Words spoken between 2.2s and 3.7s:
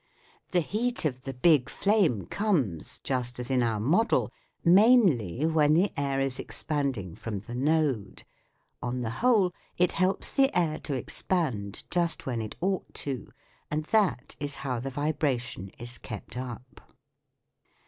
comes, just as in